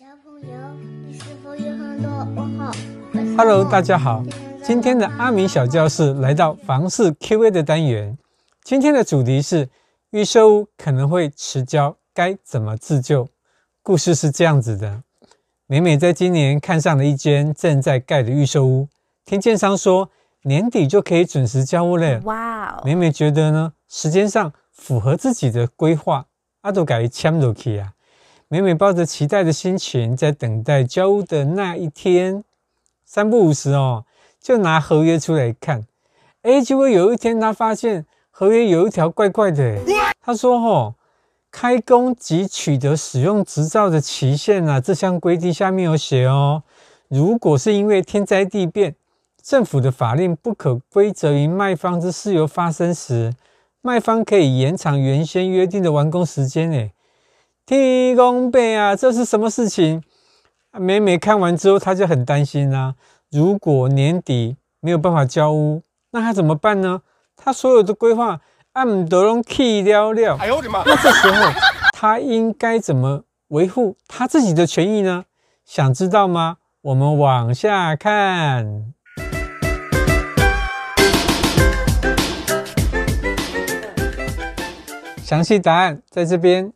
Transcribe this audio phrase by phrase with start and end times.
[0.00, 0.56] 小朋友，
[1.06, 2.72] 你是否有很多问号
[3.36, 4.24] ？Hello，大家好，
[4.64, 8.16] 今天的阿明小教室来到房事 Q&A 的单元。
[8.64, 9.68] 今天的主题是
[10.12, 13.28] 预售屋可能会迟交，该怎么自救？
[13.82, 15.02] 故事是这样子的：
[15.66, 18.88] 美美在今年看上了一间正在盖的预售屋，
[19.26, 20.08] 听建商说
[20.44, 22.18] 年底就可以准时交屋了。
[22.20, 22.82] 哇哦！
[22.86, 26.24] 美美觉得呢，时间上符合自己的规划，
[26.62, 27.92] 阿都改签落去啊。
[28.52, 32.42] 美美抱着期待的心情，在等待交屋的那一天，
[33.04, 34.04] 三不五时哦，
[34.40, 35.86] 就拿合约出来看。
[36.42, 39.78] 哎，结果有一天，他发现合约有一条怪怪的。
[40.20, 40.96] 他说：“哦，
[41.52, 46.64] 开工及取得使用执照的期限啊，这项规定下面有写哦。
[47.06, 48.96] 如果是因为天灾地变，
[49.40, 53.32] 政府的法令不可归责于卖方之事由发生时，
[53.80, 56.90] 卖方可以延长原先约定的完工时间。”诶
[57.70, 60.02] 天公伯啊，这是什么事情？
[60.72, 62.96] 每每看完之后，他就很担心啊。
[63.30, 67.02] 如果年底没有办法交屋，那他怎么办呢？
[67.36, 68.40] 他所有的规划
[68.72, 70.36] 按都拢起了了。
[70.38, 70.82] 哎呦我的妈！
[70.84, 71.52] 那这时候
[71.92, 75.26] 他应该怎么维护他自己的权益呢？
[75.64, 76.56] 想知道吗？
[76.80, 78.92] 我们往下看，
[85.22, 86.72] 详细答案在这边。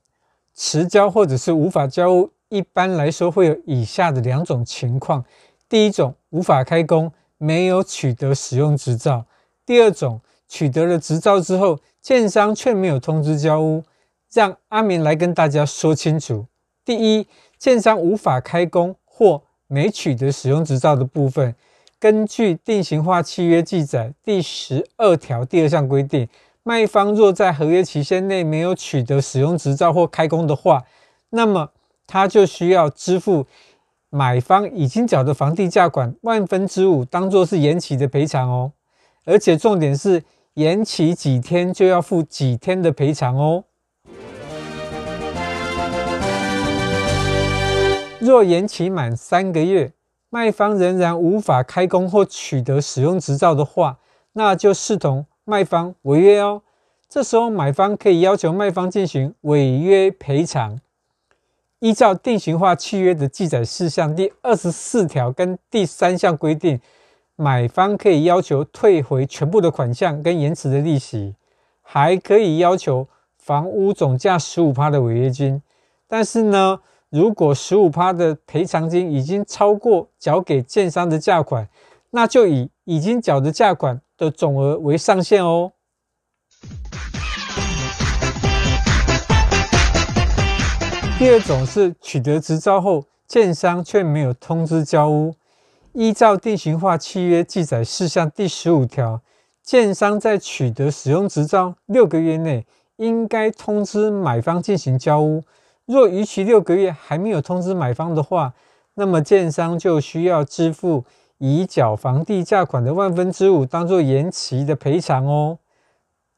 [0.55, 5.25] 迟交或者是无法交屋，一般来说会有以下的两种情况：
[5.69, 9.25] 第一种，无法开工，没有取得使用执照；
[9.67, 13.83] 第二种，取得了执照之后，建商却没有通知交屋。
[14.33, 16.47] 让阿明来跟大家说清楚：
[16.85, 17.27] 第一，
[17.59, 21.55] 建商无法开工或没取得使用执照的部分，
[21.99, 26.29] 根据定型化契约记载第十二条第二项规定。
[26.67, 30.85] 卖方若在合约期限内没有取得使用执照或开工的话，
[31.29, 31.73] 那么
[32.07, 33.45] 他就需要支付
[34.09, 38.73] 买方已经缴的房地价款万分之五，当做是延期的赔偿哦。
[39.27, 40.23] 而且重点是
[40.55, 43.65] 延期几天就要付几天的赔偿哦。
[48.21, 49.93] 若延期满三个月，
[50.31, 53.99] 卖方仍然无法开工或取得使用执照的话，
[54.33, 55.27] 那就视同。
[55.47, 56.63] 卖方违约哦，
[57.15, 60.81] 这时候买方可以要求卖方进行违约赔偿。
[61.79, 66.81] 依照定型化契约的记载事项第二十四条跟第三项规定，
[67.37, 71.37] 买方可以要求退回全部的款项跟延迟的利息，
[71.83, 73.07] 还可以要求
[73.39, 75.63] 房屋总价十五趴的违约金。
[76.09, 81.69] 但是呢，如果十五趴的赔偿金已经超过缴给建商的价款，
[82.11, 85.71] 那就以已经缴的价款的总额为上限哦。
[91.17, 95.35] 第二种是取得执照后，建商却没有通知交屋。
[95.93, 99.21] 依照定型化契约记载事项第十五条，
[99.63, 102.67] 建商在取得使用执照六个月内，
[102.97, 105.45] 应该通知买方进行交屋。
[105.87, 108.53] 若逾期六个月还没有通知买方的话，
[108.95, 111.05] 那么建商就需要支付。
[111.39, 115.59] 已缴房地价款的万分之五当做延期的赔偿哦，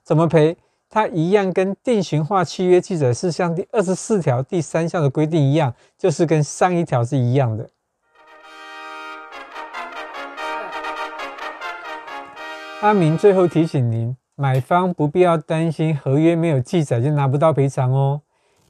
[0.03, 0.56] 怎么赔？
[0.97, 7.69] 它一样跟定型化契约记载事项第二十四条第三项的规定一样，就是跟上一条是一样的。
[12.81, 18.23] 阿明最后提醒您，买方不必要担心合约没有记载就拿不到赔偿哦，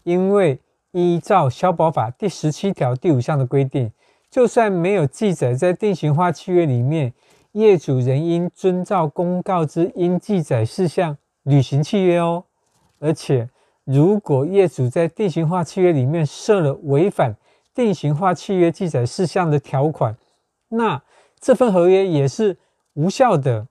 [0.03, 0.59] 因为
[0.91, 3.93] 依照消保法第十七条第五项的规定。
[4.29, 7.13] 就算没有记载在定型化契约里面，
[7.53, 12.45] 业主仍应遵照公告之应记载事项履行契约哦。
[12.99, 13.49] 而且，
[13.85, 17.37] 如果业主在定型化契约里面设了违反
[17.75, 20.17] 定型化契约记载事项的条款，
[20.69, 21.03] 那
[21.39, 22.59] 这份合约也是
[22.95, 23.67] 无效的。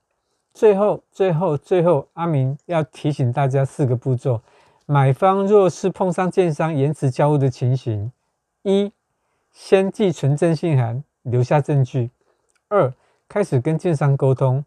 [0.53, 4.41] 最后，最后，最后，阿明要提醒大家四个步骤：
[4.85, 8.11] 买方若是碰上建商延迟交屋的情形，
[8.63, 8.91] 一。
[9.51, 12.11] 先寄存证信函，留下证据。
[12.67, 12.93] 二，
[13.29, 14.65] 开始跟建商沟通。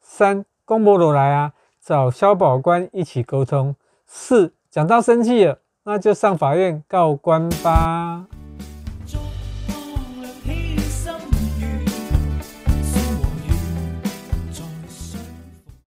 [0.00, 1.52] 三，公婆都来啊，
[1.88, 3.74] 找消保官一起沟通。
[4.06, 8.26] 四，讲到生气了，那就上法院告官吧。